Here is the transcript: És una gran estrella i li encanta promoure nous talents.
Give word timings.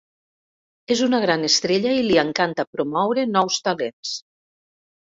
És 0.95 1.03
una 1.07 1.19
gran 1.25 1.45
estrella 1.51 1.93
i 1.99 2.01
li 2.09 2.19
encanta 2.25 2.67
promoure 2.73 3.31
nous 3.37 3.63
talents. 3.71 4.21